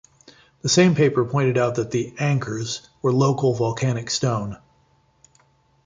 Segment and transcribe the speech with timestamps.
[0.63, 4.57] The same paper pointed out that the "anchors" were local volcanic stone.